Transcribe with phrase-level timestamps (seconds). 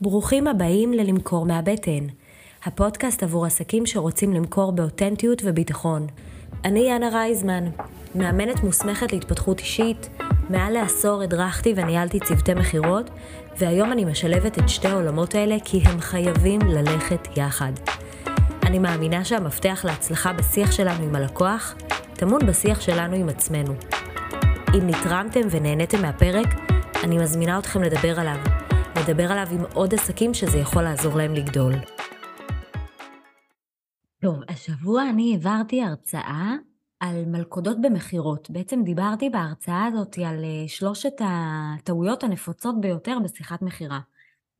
[0.00, 2.06] ברוכים הבאים ללמכור מהבטן,
[2.64, 6.06] הפודקאסט עבור עסקים שרוצים למכור באותנטיות וביטחון.
[6.64, 7.64] אני יאנה רייזמן,
[8.14, 10.08] מאמנת מוסמכת להתפתחות אישית,
[10.50, 13.10] מעל לעשור הדרכתי וניהלתי צוותי מכירות,
[13.58, 17.72] והיום אני משלבת את שתי העולמות האלה כי הם חייבים ללכת יחד.
[18.62, 21.74] אני מאמינה שהמפתח להצלחה בשיח שלנו עם הלקוח
[22.14, 23.74] טמון בשיח שלנו עם עצמנו.
[24.74, 26.46] אם נתרמתם ונהניתם מהפרק,
[27.04, 28.57] אני מזמינה אתכם לדבר עליו.
[28.98, 31.72] לדבר עליו עם עוד עסקים שזה יכול לעזור להם לגדול.
[34.22, 36.54] טוב, השבוע אני העברתי הרצאה
[37.00, 38.50] על מלכודות במכירות.
[38.50, 44.00] בעצם דיברתי בהרצאה הזאת על אה, שלושת הטעויות הנפוצות ביותר בשיחת מכירה.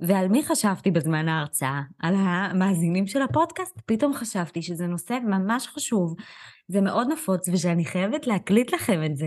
[0.01, 1.83] ועל מי חשבתי בזמן ההרצאה?
[1.99, 3.81] על המאזינים של הפודקאסט?
[3.87, 6.15] פתאום חשבתי שזה נושא ממש חשוב,
[6.69, 9.27] זה מאוד נפוץ ושאני חייבת להקליט לכם את זה.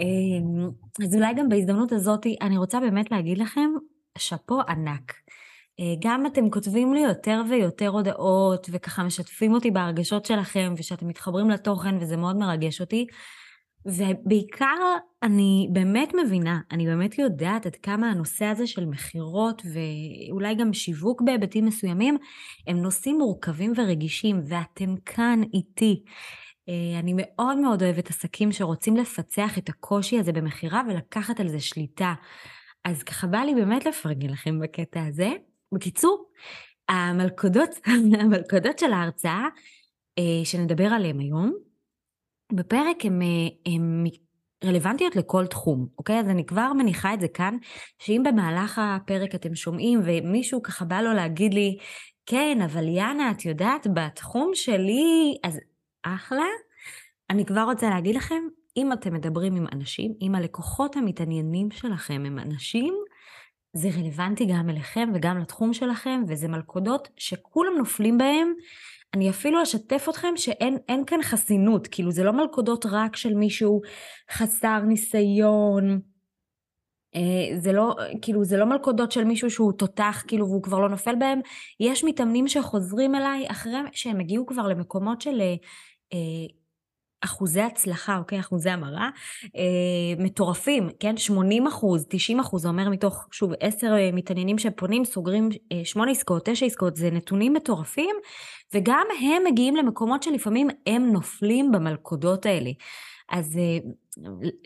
[0.00, 0.70] אמ,
[1.04, 3.70] אז אולי גם בהזדמנות הזאת אני רוצה באמת להגיד לכם
[4.18, 5.12] שאפו ענק.
[5.80, 11.50] אה, גם אתם כותבים לי יותר ויותר הודעות, וככה משתפים אותי בהרגשות שלכם, ושאתם מתחברים
[11.50, 13.06] לתוכן, וזה מאוד מרגש אותי.
[13.86, 14.76] ובעיקר
[15.22, 21.22] אני באמת מבינה, אני באמת יודעת עד כמה הנושא הזה של מכירות ואולי גם שיווק
[21.22, 22.16] בהיבטים מסוימים,
[22.66, 26.02] הם נושאים מורכבים ורגישים, ואתם כאן איתי.
[26.68, 31.60] אה, אני מאוד מאוד אוהבת עסקים שרוצים לפצח את הקושי הזה במכירה ולקחת על זה
[31.60, 32.14] שליטה.
[32.86, 35.30] אז ככה בא לי באמת לפרגן לכם בקטע הזה.
[35.72, 36.30] בקיצור,
[36.88, 37.70] המלכודות,
[38.20, 39.48] המלכודות של ההרצאה
[40.18, 41.52] אה, שנדבר עליהן היום,
[42.52, 43.04] בפרק
[43.66, 44.04] הן
[44.64, 46.20] רלוונטיות לכל תחום, אוקיי?
[46.20, 47.56] אז אני כבר מניחה את זה כאן,
[47.98, 51.78] שאם במהלך הפרק אתם שומעים ומישהו ככה בא לו להגיד לי,
[52.26, 55.58] כן, אבל יאנה, את יודעת, בתחום שלי, אז
[56.02, 56.44] אחלה.
[57.30, 58.42] אני כבר רוצה להגיד לכם,
[58.76, 62.94] אם אתם מדברים עם אנשים, אם הלקוחות המתעניינים שלכם הם אנשים,
[63.72, 68.52] זה רלוונטי גם אליכם וגם לתחום שלכם, וזה מלכודות שכולם נופלים בהם.
[69.14, 73.80] אני אפילו אשתף אתכם שאין כאן חסינות, כאילו זה לא מלכודות רק של מישהו
[74.30, 76.00] חסר ניסיון,
[77.14, 80.88] אה, זה לא, כאילו זה לא מלכודות של מישהו שהוא תותח כאילו והוא כבר לא
[80.88, 81.40] נופל בהם,
[81.80, 85.40] יש מתאמנים שחוזרים אליי אחרי שהם הגיעו כבר למקומות של
[86.12, 86.16] אה,
[87.26, 88.40] אחוזי הצלחה, אוקיי?
[88.40, 89.10] אחוזי המרה,
[89.56, 91.16] אה, מטורפים, כן?
[91.16, 96.10] 80 אחוז, 90 אחוז, זה אומר מתוך, שוב, 10 אה, מתעניינים שפונים, סוגרים אה, 8
[96.10, 98.16] עסקאות, 9 עסקאות, זה נתונים מטורפים,
[98.74, 102.70] וגם הם מגיעים למקומות שלפעמים הם נופלים במלכודות האלה.
[103.28, 103.78] אז אה,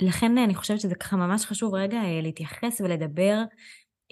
[0.01, 3.43] לכן אני חושבת שזה ככה ממש חשוב רגע אה, להתייחס ולדבר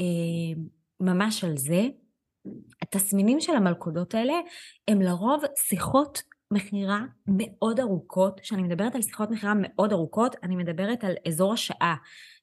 [0.00, 0.60] אה,
[1.00, 1.82] ממש על זה.
[2.82, 4.34] התסמינים של המלכודות האלה
[4.88, 11.04] הם לרוב שיחות מכירה מאוד ארוכות, כשאני מדברת על שיחות מכירה מאוד ארוכות, אני מדברת
[11.04, 11.97] על אזור השעה.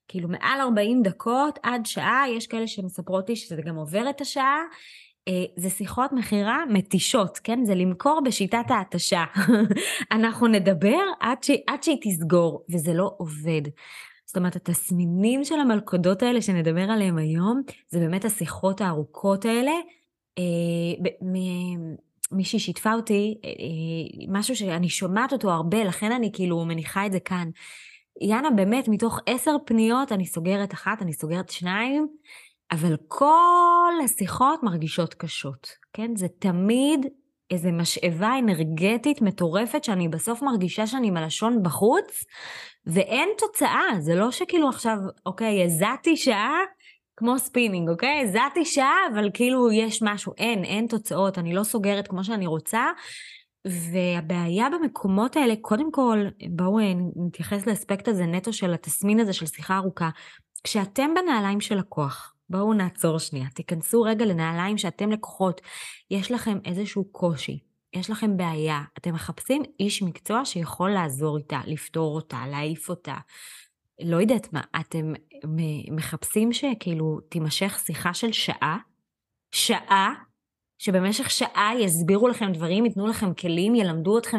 [0.07, 4.61] כאילו מעל 40 דקות עד שעה, יש כאלה שמספרות לי שזה גם עובר את השעה.
[5.27, 7.65] אה, זה שיחות מכירה מתישות, כן?
[7.65, 9.23] זה למכור בשיטת ההתשה.
[10.11, 11.51] אנחנו נדבר עד, ש...
[11.67, 13.61] עד שהיא תסגור, וזה לא עובד.
[14.25, 19.71] זאת אומרת, התסמינים של המלכודות האלה שנדבר עליהם היום, זה באמת השיחות הארוכות האלה.
[20.37, 20.43] אה,
[22.31, 27.11] מישהי שיתפה אותי, אה, אה, משהו שאני שומעת אותו הרבה, לכן אני כאילו מניחה את
[27.11, 27.49] זה כאן.
[28.21, 32.07] יאנה, באמת, מתוך עשר פניות אני סוגרת אחת, אני סוגרת שניים,
[32.71, 36.15] אבל כל השיחות מרגישות קשות, כן?
[36.15, 37.05] זה תמיד
[37.51, 42.25] איזו משאבה אנרגטית מטורפת שאני בסוף מרגישה שאני עם הלשון בחוץ,
[42.85, 46.59] ואין תוצאה, זה לא שכאילו עכשיו, אוקיי, הזעתי שעה,
[47.17, 48.21] כמו ספינינג, אוקיי?
[48.23, 52.83] הזעתי שעה, אבל כאילו יש משהו, אין, אין תוצאות, אני לא סוגרת כמו שאני רוצה.
[53.65, 56.17] והבעיה במקומות האלה, קודם כל,
[56.49, 60.09] בואו אה, נתייחס לאספקט הזה נטו של התסמין הזה של שיחה ארוכה.
[60.63, 65.61] כשאתם בנעליים של לקוח, בואו נעצור שנייה, תיכנסו רגע לנעליים שאתם לקוחות,
[66.11, 67.59] יש לכם איזשהו קושי,
[67.93, 73.15] יש לכם בעיה, אתם מחפשים איש מקצוע שיכול לעזור איתה, לפתור אותה, להעיף אותה,
[74.01, 75.13] לא יודעת מה, אתם
[75.91, 78.77] מחפשים שכאילו תימשך שיחה של שעה?
[79.51, 80.13] שעה?
[80.77, 84.37] שבמשך שעה יסבירו לכם דברים, ייתנו לכם כלים, ילמדו אתכם.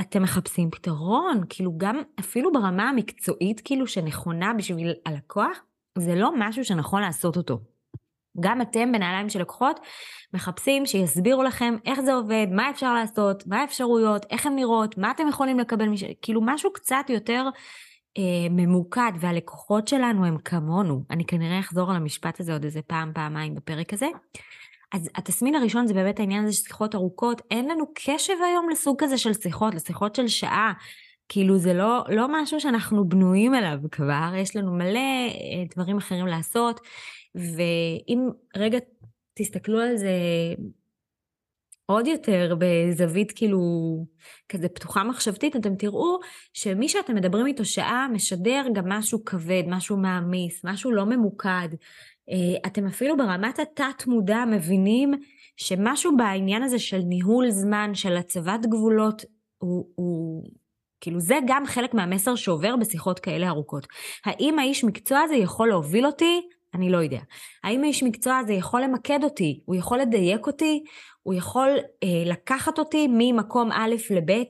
[0.00, 5.58] אתם מחפשים פתרון, כאילו גם אפילו ברמה המקצועית, כאילו שנכונה בשביל הלקוח,
[5.98, 7.60] זה לא משהו שנכון לעשות אותו.
[8.40, 9.80] גם אתם בנעליים של לקוחות
[10.34, 15.10] מחפשים שיסבירו לכם איך זה עובד, מה אפשר לעשות, מה האפשרויות, איך הן נראות, מה
[15.10, 16.04] אתם יכולים לקבל, מש...
[16.22, 17.48] כאילו משהו קצת יותר
[18.50, 21.02] ממוקד, והלקוחות שלנו הם כמונו.
[21.10, 24.06] אני כנראה אחזור על המשפט הזה עוד איזה פעם, פעמיים בפרק הזה.
[24.92, 27.42] אז התסמין הראשון זה באמת העניין הזה של שיחות ארוכות.
[27.50, 30.72] אין לנו קשב היום לסוג כזה של שיחות, לשיחות של שעה.
[31.28, 36.26] כאילו זה לא, לא משהו שאנחנו בנויים אליו כבר, יש לנו מלא אה, דברים אחרים
[36.26, 36.80] לעשות.
[37.34, 38.78] ואם רגע
[39.34, 40.10] תסתכלו על זה
[41.90, 43.60] עוד יותר בזווית כאילו
[44.48, 46.18] כזה פתוחה מחשבתית, אתם תראו
[46.52, 51.68] שמי שאתם מדברים איתו שעה משדר גם משהו כבד, משהו מעמיס, משהו לא ממוקד.
[52.30, 55.14] אה, אתם אפילו ברמת התת מודע מבינים
[55.56, 59.24] שמשהו בעניין הזה של ניהול זמן, של הצבת גבולות,
[59.58, 60.44] הוא, הוא
[61.00, 63.86] כאילו זה גם חלק מהמסר שעובר בשיחות כאלה ארוכות.
[64.24, 66.40] האם האיש מקצוע הזה יכול להוביל אותי?
[66.74, 67.20] אני לא יודע.
[67.64, 69.60] האם האיש מקצוע הזה יכול למקד אותי?
[69.64, 70.84] הוא יכול לדייק אותי?
[71.22, 71.68] הוא יכול
[72.02, 74.44] אה, לקחת אותי ממקום א' לב'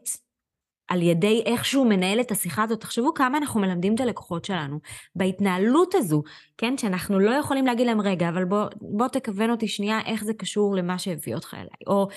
[0.89, 2.81] על ידי איך שהוא מנהל את השיחה הזאת.
[2.81, 4.79] תחשבו כמה אנחנו מלמדים את הלקוחות שלנו
[5.17, 6.23] בהתנהלות הזו,
[6.59, 6.79] כן?
[6.79, 10.77] שאנחנו לא יכולים להגיד להם, רגע, אבל בוא, בוא תכוון אותי שנייה איך זה קשור
[10.77, 11.69] למה שהביא אותך אליי.
[11.87, 12.09] או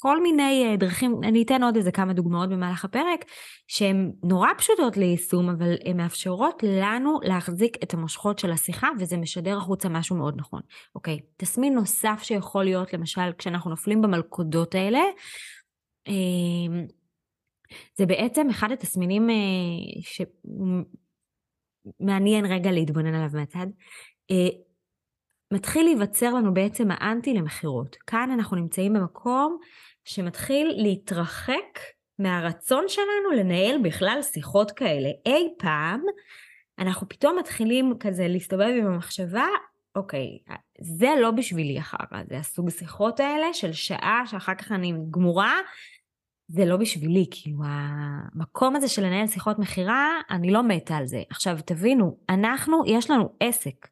[0.00, 3.24] כל מיני אה, דרכים, אני אתן עוד איזה כמה דוגמאות במהלך הפרק,
[3.66, 9.56] שהן נורא פשוטות ליישום, אבל הן מאפשרות לנו להחזיק את המושכות של השיחה, וזה משדר
[9.56, 10.60] החוצה משהו מאוד נכון.
[10.94, 15.00] אוקיי, תסמין נוסף שיכול להיות, למשל, כשאנחנו נופלים במלכודות האלה,
[16.06, 16.86] אמ,
[17.96, 19.36] זה בעצם אחד התסמינים אה,
[22.00, 23.66] שמעניין רגע להתבונן עליו מהצד.
[25.52, 27.96] מתחיל להיווצר לנו בעצם האנטי למכירות.
[28.06, 29.58] כאן אנחנו נמצאים במקום
[30.04, 31.78] שמתחיל להתרחק
[32.18, 35.08] מהרצון שלנו לנהל בכלל שיחות כאלה.
[35.26, 36.00] אי פעם
[36.78, 39.46] אנחנו פתאום מתחילים כזה להסתובב עם המחשבה,
[39.96, 40.38] אוקיי,
[40.80, 41.96] זה לא בשבילי אחר
[42.28, 45.54] זה הסוג שיחות האלה של שעה שאחר כך אני גמורה,
[46.48, 51.22] זה לא בשבילי, כאילו המקום הזה של לנהל שיחות מכירה, אני לא מתה על זה.
[51.30, 53.88] עכשיו תבינו, אנחנו, יש לנו עסק.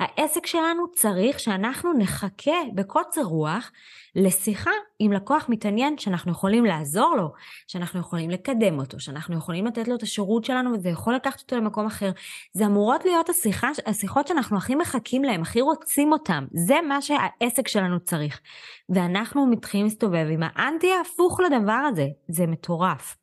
[0.00, 3.70] העסק שלנו צריך שאנחנו נחכה בקוצר רוח
[4.16, 7.32] לשיחה עם לקוח מתעניין שאנחנו יכולים לעזור לו,
[7.66, 11.56] שאנחנו יכולים לקדם אותו, שאנחנו יכולים לתת לו את השירות שלנו וזה יכול לקחת אותו
[11.56, 12.10] למקום אחר.
[12.52, 16.46] זה אמורות להיות השיחה, השיחות שאנחנו הכי מחכים להם, הכי רוצים אותם.
[16.52, 18.40] זה מה שהעסק שלנו צריך.
[18.88, 22.06] ואנחנו מתחילים להסתובב עם האנטי ההפוך לדבר הזה.
[22.28, 23.16] זה מטורף.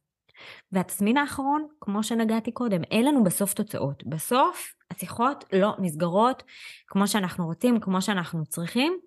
[0.72, 4.04] והתסמין האחרון, כמו שנגעתי קודם, אין לנו בסוף תוצאות.
[4.06, 6.44] בסוף השיחות לא נסגרות
[6.88, 9.00] כמו שאנחנו רוצים, כמו שאנחנו צריכים.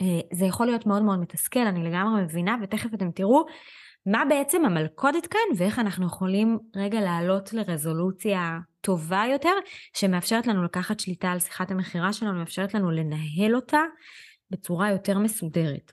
[0.00, 3.44] אה, זה יכול להיות מאוד מאוד מתסכל, אני לגמרי מבינה, ותכף אתם תראו
[4.06, 9.52] מה בעצם המלכודת כאן ואיך אנחנו יכולים רגע לעלות לרזולוציה טובה יותר,
[9.94, 13.80] שמאפשרת לנו לקחת שליטה על שיחת המכירה שלנו, מאפשרת לנו לנהל אותה
[14.50, 15.92] בצורה יותר מסודרת.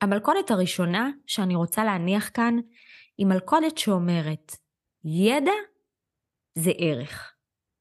[0.00, 2.56] המלכודת הראשונה שאני רוצה להניח כאן
[3.20, 4.56] היא מלכודת שאומרת,
[5.04, 5.52] ידע
[6.54, 7.34] זה ערך.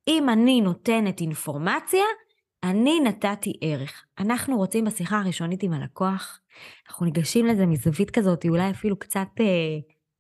[0.08, 2.04] אם אני נותנת אינפורמציה,
[2.64, 4.06] אני נתתי ערך.
[4.20, 6.40] אנחנו רוצים בשיחה הראשונית עם הלקוח,
[6.88, 9.46] אנחנו ניגשים לזה מזווית כזאת, אולי אפילו קצת אה,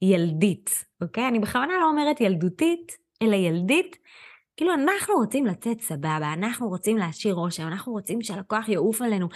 [0.02, 1.28] ילדית, אוקיי?
[1.28, 3.98] אני בכוונה לא אומרת ילדותית, אלא ילדית,
[4.60, 9.28] כאילו אנחנו רוצים לצאת סבבה, אנחנו רוצים להשאיר רושם, אנחנו רוצים שהלקוח יעוף עלינו,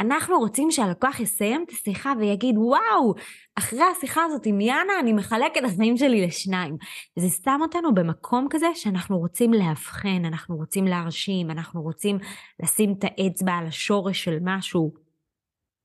[0.00, 3.14] אנחנו רוצים שהלקוח יסיים את השיחה ויגיד וואו,
[3.54, 6.76] אחרי השיחה הזאת עם יאנה אני מחלק את החיים שלי לשניים.
[7.18, 12.18] זה שם אותנו במקום כזה שאנחנו רוצים לאבחן, אנחנו רוצים להרשים, אנחנו רוצים
[12.62, 14.92] לשים את האצבע על השורש של משהו,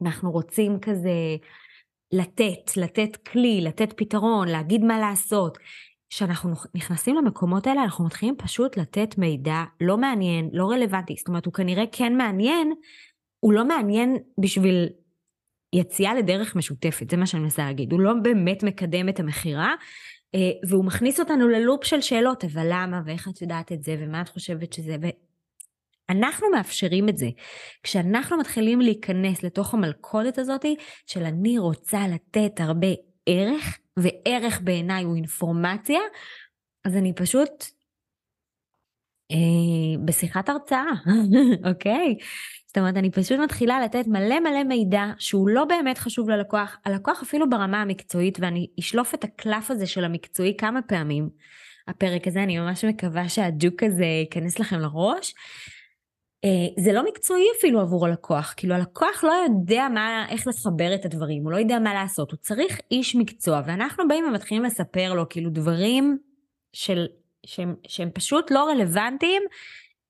[0.02, 1.38] אנחנו רוצים כזה
[2.12, 5.58] לתת, לתת כלי, לתת פתרון, להגיד מה לעשות.
[6.10, 11.16] כשאנחנו נכנסים למקומות האלה, אנחנו מתחילים פשוט לתת מידע לא מעניין, לא רלוונטי.
[11.18, 12.74] זאת אומרת, הוא כנראה כן מעניין,
[13.40, 14.90] הוא לא מעניין בשביל
[15.74, 17.92] יציאה לדרך משותפת, זה מה שאני מנסה להגיד.
[17.92, 19.74] הוא לא באמת מקדם את המכירה,
[20.36, 24.22] אה, והוא מכניס אותנו ללופ של שאלות, אבל למה, ואיך את יודעת את זה, ומה
[24.22, 24.96] את חושבת שזה,
[26.10, 27.30] אנחנו מאפשרים את זה.
[27.84, 30.66] כשאנחנו מתחילים להיכנס לתוך המלכודת הזאת
[31.06, 32.88] של אני רוצה לתת הרבה
[33.26, 36.00] ערך, וערך בעיניי הוא אינפורמציה,
[36.86, 37.66] אז אני פשוט
[39.32, 40.86] אה, בשיחת הרצאה,
[41.70, 42.16] אוקיי?
[42.68, 47.22] זאת אומרת, אני פשוט מתחילה לתת מלא מלא מידע שהוא לא באמת חשוב ללקוח, הלקוח
[47.22, 51.30] אפילו ברמה המקצועית, ואני אשלוף את הקלף הזה של המקצועי כמה פעמים.
[51.88, 55.34] הפרק הזה, אני ממש מקווה שהג'וק הזה ייכנס לכם לראש.
[56.44, 61.06] אה, זה לא מקצועי אפילו עבור הלקוח, כאילו הלקוח לא יודע מה, איך לחבר את
[61.06, 65.30] הדברים, הוא לא יודע מה לעשות, הוא צריך איש מקצוע, ואנחנו באים ומתחילים לספר לו
[65.30, 66.18] כאילו דברים
[66.74, 67.06] של,
[67.46, 69.44] שהם, שהם פשוט לא רלוונטיים,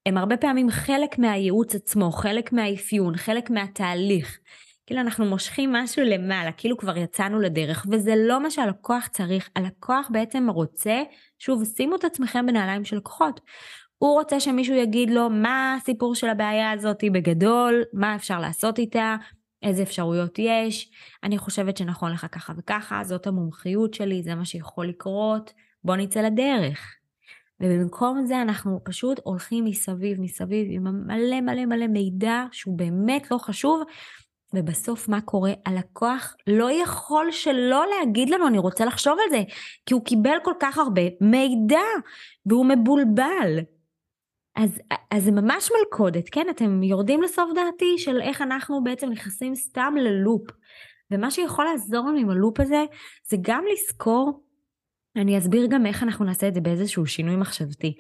[0.06, 4.40] הם הרבה פעמים חלק מהייעוץ עצמו, חלק מהאפיון, חלק מהתהליך.
[4.86, 9.50] כאילו אנחנו מושכים משהו למעלה, כאילו כבר יצאנו לדרך, וזה לא מה שהלקוח צריך.
[9.56, 11.04] הלקוח בעצם רוצה,
[11.40, 13.42] שוב, שימו את עצמכם בנעליים של לקוחות.
[13.98, 19.16] הוא רוצה שמישהו יגיד לו מה הסיפור של הבעיה הזאת בגדול, מה אפשר לעשות איתה,
[19.64, 20.92] איזה אפשרויות יש,
[21.24, 26.22] אני חושבת שנכון לך ככה וככה, זאת המומחיות שלי, זה מה שיכול לקרות, בוא נצא
[26.22, 26.96] לדרך.
[27.60, 33.38] ובמקום זה אנחנו פשוט הולכים מסביב מסביב עם מלא מלא מלא מידע שהוא באמת לא
[33.38, 33.84] חשוב,
[34.54, 35.54] ובסוף מה קורה?
[35.66, 39.44] הלקוח לא יכול שלא להגיד לנו, אני רוצה לחשוב על זה,
[39.86, 41.80] כי הוא קיבל כל כך הרבה מידע,
[42.46, 43.60] והוא מבולבל.
[44.56, 44.80] אז,
[45.12, 46.48] אז זה ממש מלכודת, כן?
[46.50, 50.52] אתם יורדים לסוף דעתי של איך אנחנו בעצם נכנסים סתם ללופ.
[51.12, 52.86] ומה שיכול לעזור לנו עם הלופ הזה,
[53.30, 54.44] זה גם לזכור,
[55.16, 57.98] אני אסביר גם איך אנחנו נעשה את זה באיזשהו שינוי מחשבתי.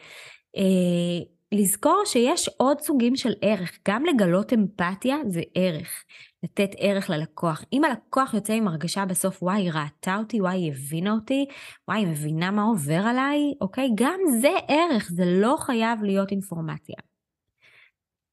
[1.55, 6.03] לזכור שיש עוד סוגים של ערך, גם לגלות אמפתיה זה ערך,
[6.43, 7.65] לתת ערך ללקוח.
[7.73, 11.45] אם הלקוח יוצא עם הרגשה בסוף, וואי, היא ראתה אותי, וואי, היא הבינה אותי,
[11.87, 13.89] וואי, היא מבינה מה עובר עליי, אוקיי?
[13.95, 16.95] גם זה ערך, זה לא חייב להיות אינפורמציה.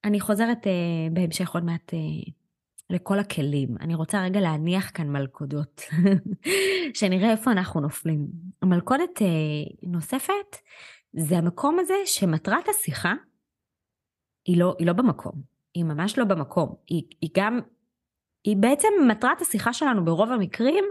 [0.04, 0.72] אני חוזרת אה,
[1.12, 1.98] בהמשך עוד מעט אה,
[2.90, 3.68] לכל הכלים.
[3.80, 5.82] אני רוצה רגע להניח כאן מלכודות,
[6.98, 8.26] שנראה איפה אנחנו נופלים.
[8.64, 9.26] מלכודת אה,
[9.82, 10.56] נוספת
[11.12, 13.12] זה המקום הזה שמטרת השיחה
[14.46, 15.32] היא לא, היא לא במקום,
[15.74, 17.60] היא ממש לא במקום, היא, היא גם,
[18.44, 20.84] היא בעצם מטרת השיחה שלנו ברוב המקרים,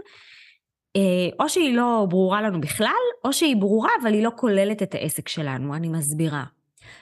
[0.96, 4.94] אה, או שהיא לא ברורה לנו בכלל, או שהיא ברורה אבל היא לא כוללת את
[4.94, 6.44] העסק שלנו, אני מסבירה.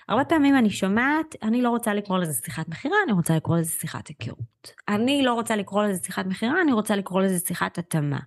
[0.08, 3.70] הרבה פעמים אני שומעת, אני לא רוצה לקרוא לזה שיחת מכירה, אני רוצה לקרוא לזה
[3.70, 4.72] שיחת היכרות.
[4.88, 8.18] אני לא רוצה לקרוא לזה שיחת מכירה, אני רוצה לקרוא לזה שיחת התאמה.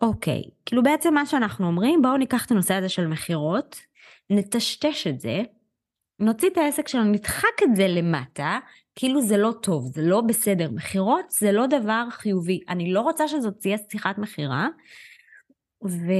[0.00, 3.76] אוקיי, כאילו בעצם מה שאנחנו אומרים, בואו ניקח את הנושא הזה של מכירות,
[4.30, 5.42] נטשטש את זה,
[6.18, 8.58] נוציא את העסק שלנו, נדחק את זה למטה,
[8.94, 10.70] כאילו זה לא טוב, זה לא בסדר.
[10.70, 12.60] מכירות זה לא דבר חיובי.
[12.68, 14.68] אני לא רוצה שזאת תהיה שיחת מכירה,
[15.84, 16.12] ו...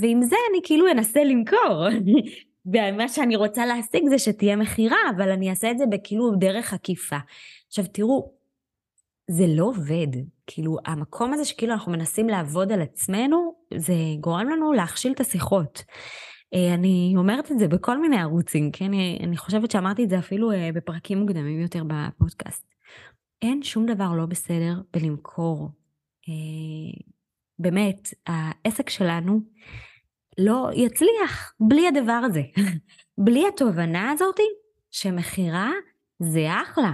[0.00, 1.86] ועם זה אני כאילו אנסה למכור.
[2.72, 7.16] ומה שאני רוצה להשיג זה שתהיה מכירה, אבל אני אעשה את זה בכאילו דרך עקיפה.
[7.68, 8.32] עכשיו תראו,
[9.30, 10.06] זה לא עובד.
[10.46, 15.82] כאילו, המקום הזה שכאילו אנחנו מנסים לעבוד על עצמנו, זה גורם לנו להכשיל את השיחות.
[16.54, 18.90] אה, אני אומרת את זה בכל מיני ערוצים, כן?
[19.22, 22.64] אני חושבת שאמרתי את זה אפילו אה, בפרקים מוקדמים יותר בפודקאסט.
[23.42, 25.70] אין שום דבר לא בסדר בלמכור.
[26.28, 27.02] אה,
[27.58, 29.40] באמת, העסק שלנו
[30.38, 32.42] לא יצליח בלי הדבר הזה.
[33.24, 34.42] בלי התובנה הזאתי
[34.90, 35.70] שמכירה
[36.18, 36.92] זה אחלה.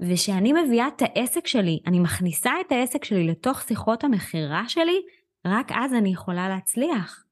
[0.00, 5.00] ושאני מביאה את העסק שלי, אני מכניסה את העסק שלי לתוך שיחות המכירה שלי,
[5.46, 7.24] רק אז אני יכולה להצליח.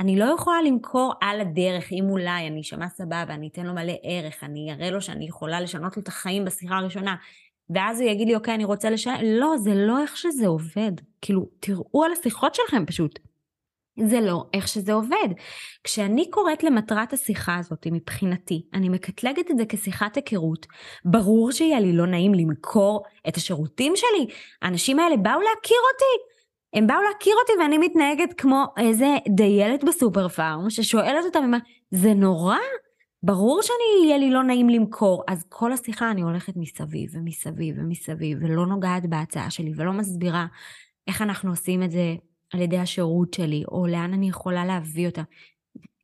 [0.00, 3.92] אני לא יכולה למכור על הדרך, אם אולי אני אשמע סבבה, אני אתן לו מלא
[4.02, 7.16] ערך, אני אראה לו שאני יכולה לשנות לו את החיים בשיחה הראשונה,
[7.70, 10.92] ואז הוא יגיד לי, אוקיי, אני רוצה לשנות, לא, זה לא איך שזה עובד.
[11.22, 13.18] כאילו, תראו על השיחות שלכם פשוט.
[14.06, 15.28] זה לא איך שזה עובד.
[15.84, 20.66] כשאני קוראת למטרת השיחה הזאת, מבחינתי, אני מקטלגת את זה כשיחת היכרות,
[21.04, 24.26] ברור שיהיה לי לא נעים למכור את השירותים שלי.
[24.62, 26.29] האנשים האלה באו להכיר אותי,
[26.74, 31.50] הם באו להכיר אותי ואני מתנהגת כמו איזה דיילת בסופר פארם ששואלת אותם,
[31.90, 32.56] זה נורא?
[33.22, 35.24] ברור שאני, יהיה לי לא נעים למכור.
[35.28, 40.46] אז כל השיחה אני הולכת מסביב ומסביב ומסביב ולא נוגעת בהצעה שלי ולא מסבירה
[41.08, 42.14] איך אנחנו עושים את זה
[42.54, 45.22] על ידי השירות שלי או לאן אני יכולה להביא אותה.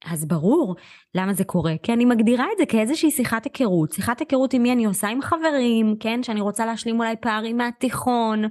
[0.05, 0.77] אז ברור
[1.15, 3.93] למה זה קורה, כי אני מגדירה את זה כאיזושהי שיחת היכרות.
[3.93, 6.23] שיחת היכרות עם מי אני עושה עם חברים, כן?
[6.23, 8.45] שאני רוצה להשלים אולי פערים מהתיכון,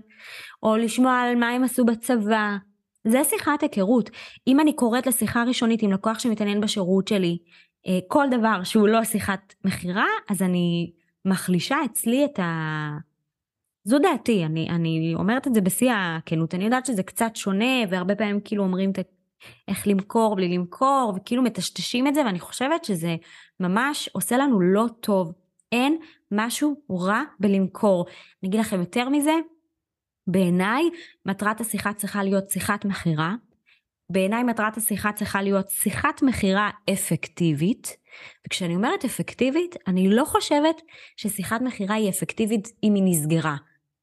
[0.66, 2.58] או לשמוע על מה הם עשו בצבא.
[3.08, 4.10] זה שיחת היכרות.
[4.48, 7.38] אם אני קוראת לשיחה ראשונית עם לקוח שמתעניין בשירות שלי,
[7.88, 10.92] אה, כל דבר שהוא לא שיחת מכירה, אז אני
[11.26, 12.90] מחלישה אצלי את ה...
[13.84, 16.56] זו דעתי, אני, אני אומרת את זה בשיא הכנות.
[16.56, 19.12] אני יודעת שזה קצת שונה, והרבה פעמים כאילו אומרים את
[19.68, 23.16] איך למכור בלי למכור, וכאילו מטשטשים את זה, ואני חושבת שזה
[23.60, 25.34] ממש עושה לנו לא טוב.
[25.72, 25.98] אין
[26.32, 28.06] משהו רע בלמכור.
[28.44, 29.34] אני אגיד לכם יותר מזה,
[30.28, 30.90] בעיניי
[31.26, 33.36] מטרת השיחה צריכה להיות שיחת מכירה.
[34.10, 37.98] בעיניי מטרת השיחה צריכה להיות שיחת מכירה אפקטיבית.
[38.48, 40.82] וכשאני אומרת אפקטיבית, אני לא חושבת
[41.18, 43.56] ששיחת מכירה היא אפקטיבית אם היא נסגרה.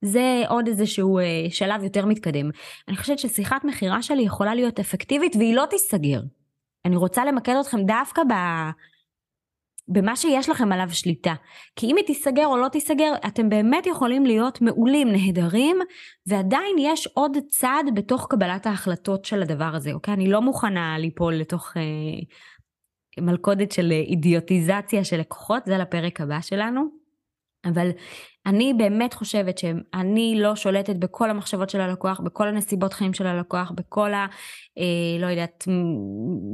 [0.05, 2.51] זה עוד איזשהו אה, שלב יותר מתקדם.
[2.89, 6.21] אני חושבת ששיחת מכירה שלי יכולה להיות אפקטיבית והיא לא תיסגר.
[6.85, 8.23] אני רוצה למקד אתכם דווקא.
[9.89, 11.35] במה שיש לכם עליו שליטה.
[11.77, 15.77] כי אם היא תיסגר או לא תיסגר, אתם באמת יכולים להיות מעולים, נהדרים,
[16.27, 20.15] ועדיין יש עוד צעד בתוך קבלת ההחלטות של הדבר הזה, אוקיי?
[20.15, 21.83] אני לא מוכנה ליפול לתוך אה,
[23.25, 27.03] מלכודת של אידיוטיזציה של לקוחות, זה לפרק הבא שלנו.
[27.65, 27.91] אבל
[28.47, 33.71] אני באמת חושבת שאני לא שולטת בכל המחשבות של הלקוח, בכל הנסיבות חיים של הלקוח,
[33.71, 34.27] בכל ה...
[34.79, 35.65] אה, לא יודעת,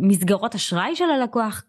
[0.01, 1.65] מסגרות אשראי של הלקוח,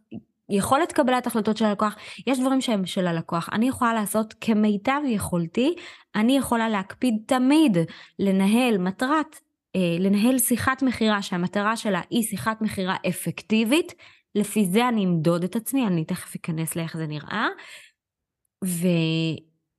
[0.50, 1.96] יכולת קבלת החלטות של הלקוח,
[2.28, 3.50] יש דברים שהם של הלקוח.
[3.52, 5.76] אני יכולה לעשות כמיטב יכולתי,
[6.16, 7.78] אני יכולה להקפיד תמיד
[8.20, 9.40] לנהל מטרת,
[9.76, 13.94] אה, לנהל שיחת מכירה שהמטרה שלה היא שיחת מכירה אפקטיבית,
[14.36, 17.48] לפי זה אני אמדוד את עצמי, אני תכף אכנס לאיך זה נראה.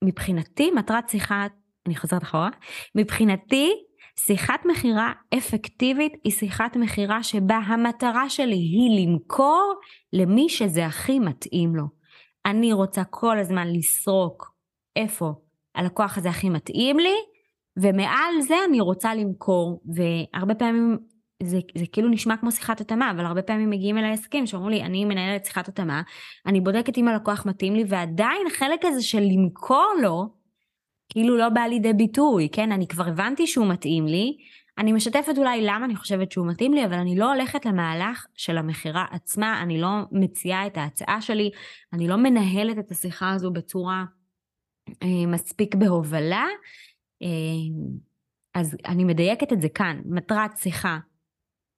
[0.04, 1.52] ומבחינתי, מטרת שיחת,
[1.86, 2.50] אני חוזרת אחורה,
[2.94, 3.72] מבחינתי,
[4.26, 9.74] שיחת מכירה אפקטיבית היא שיחת מכירה שבה המטרה שלי היא למכור
[10.12, 11.84] למי שזה הכי מתאים לו.
[12.46, 14.52] אני רוצה כל הזמן לסרוק
[14.96, 15.32] איפה
[15.74, 17.14] הלקוח הזה הכי מתאים לי,
[17.78, 19.82] ומעל זה אני רוצה למכור.
[19.94, 20.98] והרבה פעמים
[21.42, 24.82] זה, זה כאילו נשמע כמו שיחת התאמה, אבל הרבה פעמים מגיעים אליי עסקים שאומרים לי,
[24.82, 26.02] אני מנהלת שיחת התאמה,
[26.46, 30.39] אני בודקת אם הלקוח מתאים לי, ועדיין חלק הזה של למכור לו,
[31.10, 32.72] כאילו לא בא לידי ביטוי, כן?
[32.72, 34.36] אני כבר הבנתי שהוא מתאים לי,
[34.78, 38.58] אני משתפת אולי למה אני חושבת שהוא מתאים לי, אבל אני לא הולכת למהלך של
[38.58, 41.50] המכירה עצמה, אני לא מציעה את ההצעה שלי,
[41.92, 44.04] אני לא מנהלת את השיחה הזו בצורה
[45.02, 46.46] אה, מספיק בהובלה.
[47.22, 47.28] אה,
[48.54, 50.98] אז אני מדייקת את זה כאן, מטרת שיחה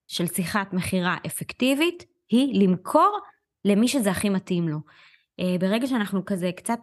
[0.08, 3.18] של שיחת מכירה אפקטיבית היא למכור
[3.64, 4.78] למי שזה הכי מתאים לו.
[5.42, 6.78] אה, ברגע שאנחנו כזה קצת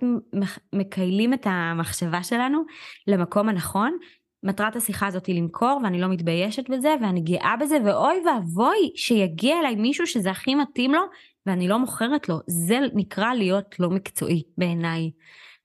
[0.74, 2.64] מקיילים את המחשבה שלנו
[3.08, 3.98] למקום הנכון,
[4.44, 9.60] מטרת השיחה הזאת היא למכור ואני לא מתביישת בזה ואני גאה בזה ואוי ואבוי שיגיע
[9.60, 11.02] אליי מישהו שזה הכי מתאים לו
[11.46, 12.40] ואני לא מוכרת לו.
[12.48, 15.12] זה נקרא להיות לא מקצועי בעיניי.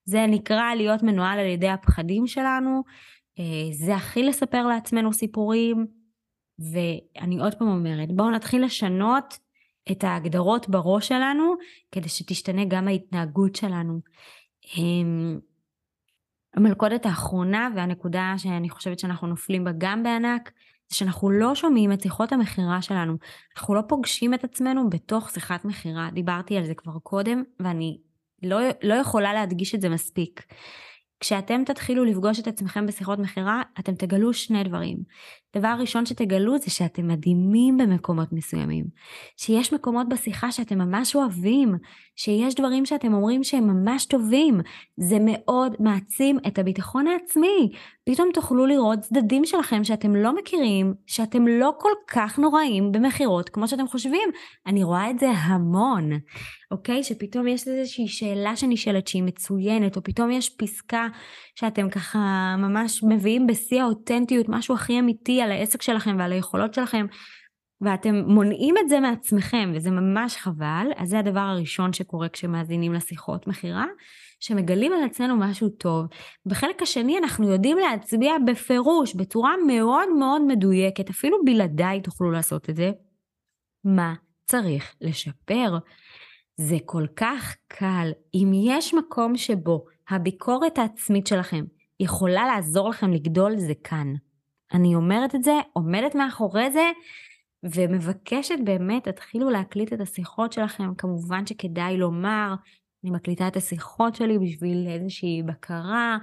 [0.04, 2.82] זה נקרא להיות מנוהל על ידי הפחדים שלנו,
[3.38, 5.86] אה, זה הכי לספר לעצמנו סיפורים,
[6.58, 9.38] ואני עוד פעם אומרת, בואו נתחיל לשנות
[9.90, 11.54] את ההגדרות בראש שלנו,
[11.92, 14.00] כדי שתשתנה גם ההתנהגות שלנו.
[14.78, 15.38] אמ,
[16.54, 20.52] המלכודת האחרונה והנקודה שאני חושבת שאנחנו נופלים בה גם בענק,
[20.88, 23.16] זה שאנחנו לא שומעים את שיחות המכירה שלנו.
[23.56, 26.08] אנחנו לא פוגשים את עצמנו בתוך שיחת מכירה.
[26.12, 27.98] דיברתי על זה כבר קודם, ואני
[28.42, 30.42] לא, לא יכולה להדגיש את זה מספיק.
[31.20, 34.96] כשאתם תתחילו לפגוש את עצמכם בשיחות מכירה, אתם תגלו שני דברים.
[35.56, 38.84] דבר ראשון שתגלו זה שאתם מדהימים במקומות מסוימים.
[39.36, 41.74] שיש מקומות בשיחה שאתם ממש אוהבים,
[42.16, 44.60] שיש דברים שאתם אומרים שהם ממש טובים.
[44.96, 47.70] זה מאוד מעצים את הביטחון העצמי.
[48.04, 53.68] פתאום תוכלו לראות צדדים שלכם שאתם לא מכירים, שאתם לא כל כך נוראים במכירות כמו
[53.68, 54.28] שאתם חושבים.
[54.66, 56.10] אני רואה את זה המון,
[56.70, 57.04] אוקיי?
[57.04, 61.06] שפתאום יש איזושהי שאלה שנשאלת שהיא מצוינת, או פתאום יש פסקה
[61.54, 67.06] שאתם ככה ממש מביאים בשיא האותנטיות, משהו הכי אמיתי על העסק שלכם ועל היכולות שלכם,
[67.80, 73.46] ואתם מונעים את זה מעצמכם, וזה ממש חבל, אז זה הדבר הראשון שקורה כשמאזינים לשיחות
[73.46, 73.84] מכירה,
[74.40, 76.06] שמגלים על עצמנו משהו טוב.
[76.46, 82.76] בחלק השני אנחנו יודעים להצביע בפירוש, בצורה מאוד מאוד מדויקת, אפילו בלעדיי תוכלו לעשות את
[82.76, 82.90] זה,
[83.84, 84.14] מה
[84.46, 85.78] צריך לשפר.
[86.56, 88.10] זה כל כך קל.
[88.34, 91.64] אם יש מקום שבו הביקורת העצמית שלכם
[92.00, 94.14] יכולה לעזור לכם לגדול, זה כאן.
[94.74, 96.90] אני אומרת את זה, עומדת מאחורי זה,
[97.64, 100.94] ומבקשת באמת, תתחילו להקליט את השיחות שלכם.
[100.94, 102.54] כמובן שכדאי לומר,
[103.04, 106.18] אני מקליטה את השיחות שלי בשביל איזושהי בקרה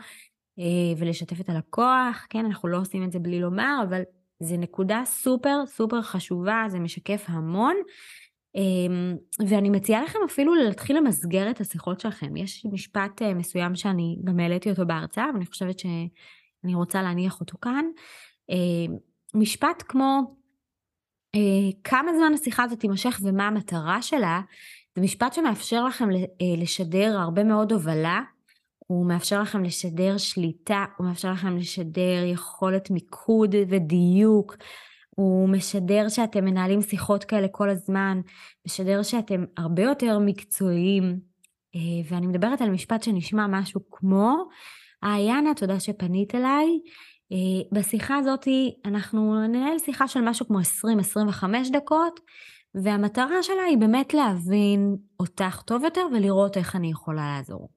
[0.59, 2.27] אה, ולשתף את הלקוח.
[2.29, 4.01] כן, אנחנו לא עושים את זה בלי לומר, אבל
[4.39, 7.75] זה נקודה סופר סופר חשובה, זה משקף המון.
[8.55, 9.15] אמ,
[9.47, 12.37] ואני מציעה לכם אפילו להתחיל למסגר את השיחות שלכם.
[12.37, 17.57] יש משפט אה, מסוים שאני גם העליתי אותו בהרצאה, ואני חושבת שאני רוצה להניח אותו
[17.61, 17.85] כאן.
[18.49, 18.95] אמ,
[19.33, 20.35] משפט כמו
[21.83, 24.41] כמה זמן השיחה הזאת תימשך ומה המטרה שלה,
[24.95, 26.17] זה משפט שמאפשר לכם אה,
[26.57, 28.21] לשדר הרבה מאוד הובלה,
[28.77, 34.57] הוא מאפשר לכם לשדר שליטה, הוא מאפשר לכם לשדר יכולת מיקוד ודיוק,
[35.09, 38.21] הוא משדר שאתם מנהלים שיחות כאלה כל הזמן,
[38.67, 41.19] משדר שאתם הרבה יותר מקצועיים,
[41.75, 44.35] אה, ואני מדברת על משפט שנשמע משהו כמו,
[45.03, 46.67] איינה, תודה שפנית אליי.
[47.31, 48.47] אה, בשיחה הזאת
[48.85, 52.19] אנחנו ננהל שיחה של משהו כמו 20-25 דקות,
[52.75, 57.69] והמטרה שלה היא באמת להבין אותך טוב יותר ולראות איך אני יכולה לעזור.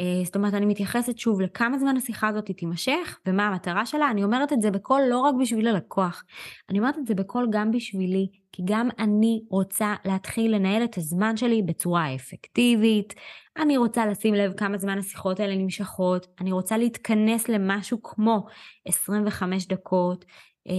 [0.00, 4.10] אה, זאת אומרת, אני מתייחסת שוב לכמה זמן השיחה הזאת תימשך ומה המטרה שלה.
[4.10, 6.24] אני אומרת את זה בקול לא רק בשביל הלקוח,
[6.70, 11.36] אני אומרת את זה בקול גם בשבילי, כי גם אני רוצה להתחיל לנהל את הזמן
[11.36, 13.14] שלי בצורה אפקטיבית.
[13.58, 18.46] אני רוצה לשים לב כמה זמן השיחות האלה נמשכות, אני רוצה להתכנס למשהו כמו
[18.84, 20.24] 25 דקות.
[20.68, 20.74] אה,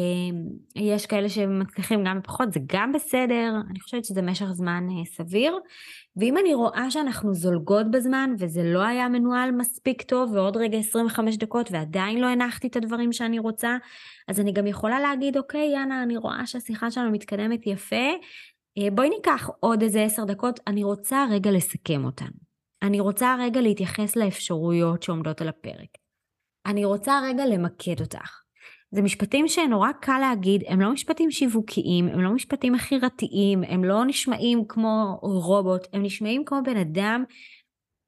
[0.76, 5.60] יש כאלה שמצליחים גם בפחות, זה גם בסדר, אני חושבת שזה משך זמן אה, סביר.
[6.18, 11.38] ואם אני רואה שאנחנו זולגות בזמן וזה לא היה מנוהל מספיק טוב ועוד רגע 25
[11.38, 13.78] דקות ועדיין לא הנחתי את הדברים שאני רוצה,
[14.28, 18.06] אז אני גם יכולה להגיד, אוקיי, יאנה, אני רואה שהשיחה שלנו מתקדמת יפה,
[18.78, 22.45] אה, בואי ניקח עוד איזה 10 דקות, אני רוצה רגע לסכם אותן.
[22.86, 25.90] אני רוצה רגע להתייחס לאפשרויות שעומדות על הפרק.
[26.66, 28.42] אני רוצה רגע למקד אותך.
[28.92, 34.06] זה משפטים שנורא קל להגיד, הם לא משפטים שיווקיים, הם לא משפטים מכירתיים, הם לא
[34.06, 37.24] נשמעים כמו רובוט, הם נשמעים כמו בן אדם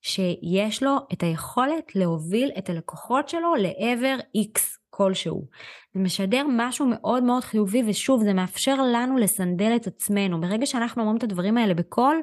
[0.02, 4.60] שיש לו את היכולת להוביל את הלקוחות שלו לעבר X
[4.90, 5.48] כלשהו.
[5.94, 10.42] זה משדר משהו מאוד מאוד חיובי, ושוב, זה מאפשר לנו לסנדל את עצמנו.
[10.42, 12.22] ברגע שאנחנו אומרים את הדברים האלה בקול,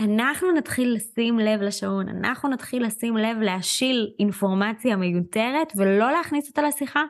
[0.00, 6.62] אנחנו נתחיל לשים לב לשעון, אנחנו נתחיל לשים לב להשיל אינפורמציה מיותרת ולא להכניס אותה
[6.62, 7.02] לשיחה,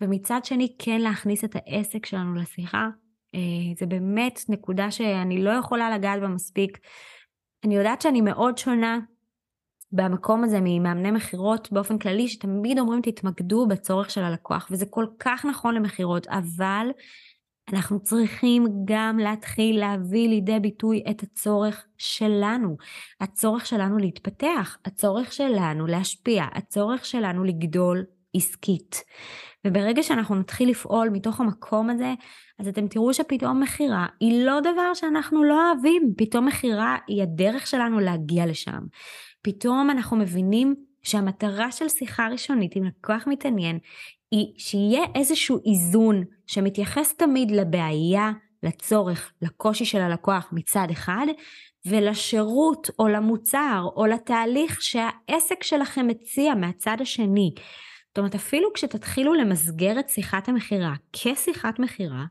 [0.00, 2.88] ומצד שני כן להכניס את העסק שלנו לשיחה.
[3.34, 3.40] אה,
[3.78, 6.78] זה באמת נקודה שאני לא יכולה לגעת בה מספיק.
[7.64, 8.98] אני יודעת שאני מאוד שונה
[9.92, 15.44] במקום הזה ממאמני מכירות באופן כללי, שתמיד אומרים תתמקדו בצורך של הלקוח, וזה כל כך
[15.44, 16.86] נכון למכירות, אבל
[17.72, 22.76] אנחנו צריכים גם להתחיל להביא לידי ביטוי את הצורך שלנו,
[23.20, 28.04] הצורך שלנו להתפתח, הצורך שלנו להשפיע, הצורך שלנו לגדול
[28.36, 29.04] עסקית.
[29.66, 32.14] וברגע שאנחנו נתחיל לפעול מתוך המקום הזה,
[32.58, 37.66] אז אתם תראו שפתאום מכירה היא לא דבר שאנחנו לא אוהבים, פתאום מכירה היא הדרך
[37.66, 38.80] שלנו להגיע לשם.
[39.42, 43.78] פתאום אנחנו מבינים שהמטרה של שיחה ראשונית עם לקוח מתעניין
[44.32, 51.26] היא שיהיה איזשהו איזון שמתייחס תמיד לבעיה, לצורך, לקושי של הלקוח מצד אחד,
[51.86, 57.54] ולשירות או למוצר או לתהליך שהעסק שלכם מציע מהצד השני.
[58.08, 62.24] זאת אומרת, אפילו כשתתחילו למסגר את שיחת המכירה כשיחת מכירה,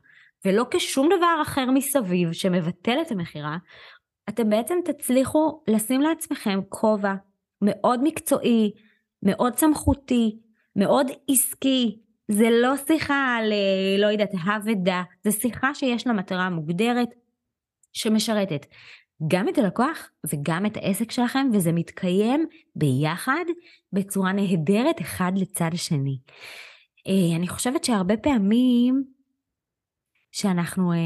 [0.44, 3.56] ולא כשום דבר אחר מסביב שמבטל את המכירה,
[4.28, 7.14] אתם בעצם תצליחו לשים לעצמכם כובע
[7.62, 8.72] מאוד מקצועי,
[9.22, 10.38] מאוד סמכותי,
[10.76, 11.98] מאוד עסקי.
[12.28, 17.08] זה לא שיחה על, אה, לא יודעת, הא ודא, זה שיחה שיש לה מטרה מוגדרת,
[17.92, 18.66] שמשרתת
[19.28, 23.44] גם את הלקוח וגם את העסק שלכם, וזה מתקיים ביחד
[23.92, 26.18] בצורה נהדרת אחד לצד השני.
[27.08, 29.04] אה, אני חושבת שהרבה פעמים
[30.32, 30.98] שאנחנו אה,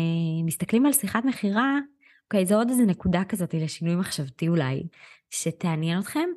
[0.44, 1.78] מסתכלים על שיחת מכירה,
[2.24, 4.82] אוקיי, זו עוד איזה נקודה כזאת לשינוי מחשבתי אולי,
[5.30, 6.28] שתעניין אתכם.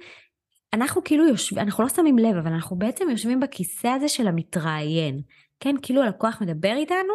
[0.74, 5.22] אנחנו כאילו יושבים, אנחנו לא שמים לב, אבל אנחנו בעצם יושבים בכיסא הזה של המתראיין.
[5.60, 7.14] כן, כאילו הלקוח מדבר איתנו,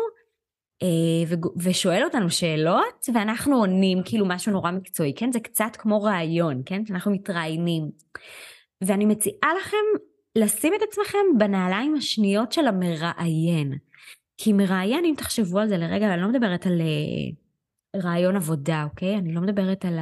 [0.83, 5.33] אה, ושואל אותנו שאלות, ואנחנו עונים כאילו משהו נורא מקצועי, כן?
[5.33, 6.83] זה קצת כמו ראיון, כן?
[6.90, 7.90] אנחנו מתראיינים.
[8.85, 9.77] ואני מציעה לכם
[10.37, 13.73] לשים את עצמכם בנעליים השניות של המראיין.
[14.37, 19.19] כי מראיין, אם תחשבו על זה לרגע, אני לא מדברת על uh, רעיון עבודה, אוקיי?
[19.19, 19.99] אני לא מדברת על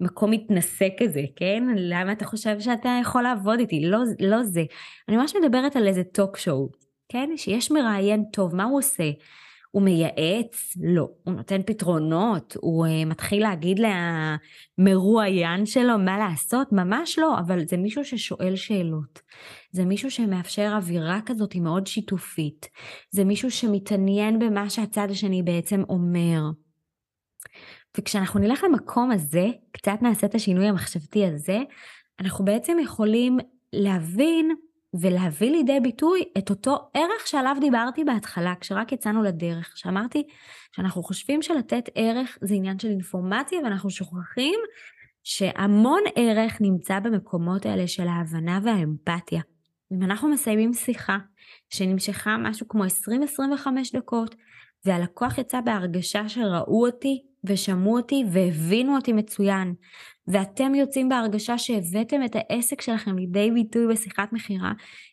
[0.00, 1.64] המקום מתנשא כזה, כן?
[1.76, 3.80] למה אתה חושב שאתה יכול לעבוד איתי?
[3.86, 4.64] לא, לא זה.
[5.08, 6.68] אני ממש מדברת על איזה טוק שואו,
[7.08, 7.30] כן?
[7.36, 9.10] שיש מראיין טוב, מה הוא עושה?
[9.70, 10.76] הוא מייעץ?
[10.82, 11.08] לא.
[11.24, 12.56] הוא נותן פתרונות?
[12.60, 13.80] הוא uh, מתחיל להגיד
[14.78, 16.72] למרואיין שלו מה לעשות?
[16.72, 19.20] ממש לא, אבל זה מישהו ששואל שאלות.
[19.72, 22.68] זה מישהו שמאפשר אווירה כזאת מאוד שיתופית.
[23.10, 26.40] זה מישהו שמתעניין במה שהצד השני בעצם אומר.
[27.98, 31.58] וכשאנחנו נלך למקום הזה, קצת נעשה את השינוי המחשבתי הזה,
[32.20, 33.38] אנחנו בעצם יכולים
[33.72, 34.54] להבין
[35.00, 40.22] ולהביא לידי ביטוי את אותו ערך שעליו דיברתי בהתחלה, כשרק יצאנו לדרך, שאמרתי
[40.72, 44.60] שאנחנו חושבים שלתת ערך זה עניין של אינפורמציה ואנחנו שוכחים
[45.24, 49.40] שהמון ערך נמצא במקומות האלה של ההבנה והאמפתיה.
[49.92, 51.18] אם אנחנו מסיימים שיחה
[51.70, 52.88] שנמשכה משהו כמו 20-25
[53.94, 54.34] דקות,
[54.84, 59.74] והלקוח יצא בהרגשה שראו אותי ושמעו אותי והבינו אותי מצוין,
[60.28, 64.72] ואתם יוצאים בהרגשה שהבאתם את העסק שלכם לידי ביטוי בשיחת מכירה,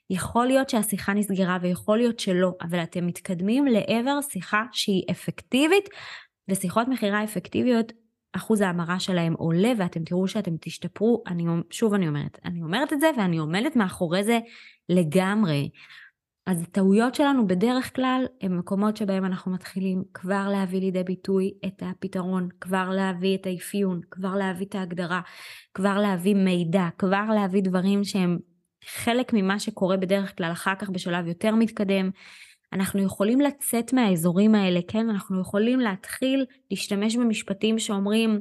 [0.09, 5.89] יכול להיות שהשיחה נסגרה ויכול להיות שלא, אבל אתם מתקדמים לעבר שיחה שהיא אפקטיבית,
[6.49, 7.91] ושיחות מכירה אפקטיביות,
[8.35, 12.99] אחוז ההמרה שלהם עולה ואתם תראו שאתם תשתפרו, אני, שוב אני אומרת, אני אומרת את
[12.99, 14.39] זה ואני עומדת מאחורי זה
[14.89, 15.69] לגמרי.
[16.45, 21.83] אז הטעויות שלנו בדרך כלל הם מקומות שבהם אנחנו מתחילים כבר להביא לידי ביטוי את
[21.85, 25.21] הפתרון, כבר להביא את האפיון, כבר להביא את ההגדרה,
[25.73, 28.37] כבר להביא מידע, כבר להביא דברים שהם
[28.85, 32.09] חלק ממה שקורה בדרך כלל אחר כך בשלב יותר מתקדם.
[32.73, 35.09] אנחנו יכולים לצאת מהאזורים האלה, כן?
[35.09, 38.39] אנחנו יכולים להתחיל להשתמש במשפטים שאומרים,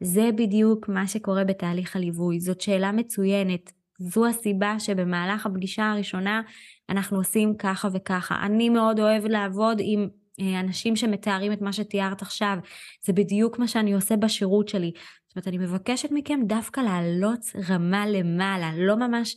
[0.00, 6.42] זה בדיוק מה שקורה בתהליך הליווי, זאת שאלה מצוינת, זו הסיבה שבמהלך הפגישה הראשונה
[6.88, 8.36] אנחנו עושים ככה וככה.
[8.42, 10.08] אני מאוד אוהב לעבוד עם
[10.40, 12.56] אה, אנשים שמתארים את מה שתיארת עכשיו.
[13.04, 14.92] זה בדיוק מה שאני עושה בשירות שלי.
[15.28, 19.36] זאת אומרת, אני מבקשת מכם דווקא לעלות רמה למעלה, לא ממש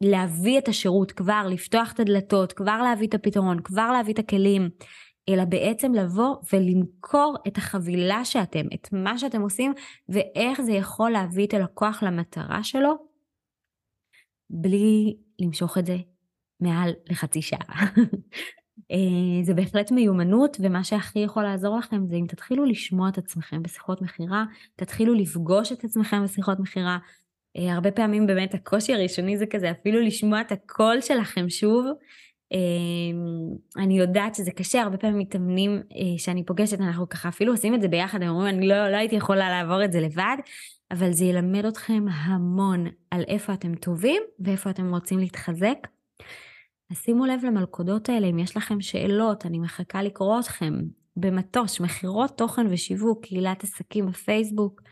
[0.00, 4.70] להביא את השירות כבר, לפתוח את הדלתות, כבר להביא את הפתרון, כבר להביא את הכלים,
[5.28, 9.72] אלא בעצם לבוא ולמכור את החבילה שאתם, את מה שאתם עושים,
[10.08, 13.07] ואיך זה יכול להביא את הלקוח למטרה שלו,
[14.50, 15.96] בלי למשוך את זה
[16.60, 17.86] מעל לחצי שעה.
[18.92, 23.62] אה, זה בהחלט מיומנות, ומה שהכי יכול לעזור לכם זה אם תתחילו לשמוע את עצמכם
[23.62, 24.44] בשיחות מכירה,
[24.76, 26.98] תתחילו לפגוש את עצמכם בשיחות מכירה.
[27.56, 31.86] אה, הרבה פעמים באמת הקושי הראשוני זה כזה אפילו לשמוע את הקול שלכם שוב.
[33.78, 35.82] אה, אני יודעת שזה קשה, הרבה פעמים מתאמנים
[36.18, 39.16] שאני פוגשת, אנחנו ככה אפילו עושים את זה ביחד, הם אומרים, אני לא, לא הייתי
[39.16, 40.36] יכולה לעבור את זה לבד,
[40.90, 45.78] אבל זה ילמד אתכם המון על איפה אתם טובים ואיפה אתם רוצים להתחזק.
[46.90, 50.74] אז שימו לב למלכודות האלה, אם יש לכם שאלות, אני מחכה לקרוא אתכם
[51.16, 54.82] במטוש, מכירות תוכן ושיווק, קהילת עסקים בפייסבוק,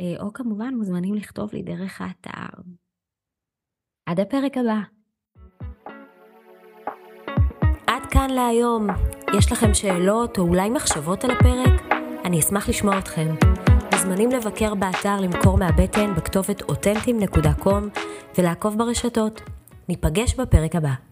[0.00, 2.60] אה, או כמובן מוזמנים לכתוב לי דרך האתר.
[4.06, 4.99] עד הפרק הבא.
[8.20, 8.86] כאן להיום.
[9.38, 11.82] יש לכם שאלות או אולי מחשבות על הפרק?
[12.24, 13.34] אני אשמח לשמוע אתכם.
[13.92, 18.00] מוזמנים לבקר באתר למכור מהבטן בכתובת אותנטים.com
[18.38, 19.42] ולעקוב ברשתות.
[19.88, 21.09] ניפגש בפרק הבא.